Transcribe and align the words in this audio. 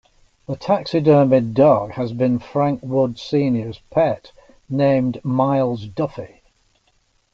The 0.47 0.55
taxidermied 0.55 1.53
dog 1.53 1.91
had 1.91 2.17
been 2.17 2.39
Frank 2.39 2.79
Wood 2.81 3.19
Sr.'s 3.19 3.79
pet, 3.91 4.31
named 4.67 5.23
Miles 5.23 5.85
Duffy. 5.85 6.41